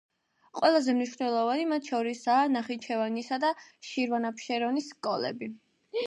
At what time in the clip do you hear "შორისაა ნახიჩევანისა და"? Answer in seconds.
1.91-3.51